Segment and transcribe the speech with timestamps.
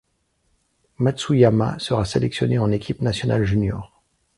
[0.97, 4.01] Matsuyama sera sélectionné en équipe nationale junior.